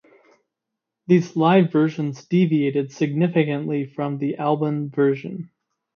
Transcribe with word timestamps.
These 1.05 1.35
live 1.35 1.71
versions 1.71 2.25
deviated 2.25 2.91
significantly 2.91 3.85
from 3.85 4.17
the 4.17 4.35
album 4.37 4.89
version. 4.89 5.51